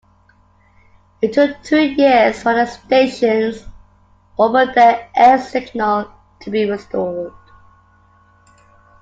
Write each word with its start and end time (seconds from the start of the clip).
It 1.21 1.33
took 1.33 1.61
two 1.61 1.79
years 1.83 2.41
for 2.41 2.55
the 2.55 2.65
station's 2.65 3.63
over-the-air 4.35 5.37
signal 5.37 6.11
to 6.39 6.49
be 6.49 6.67
restored. 6.67 7.33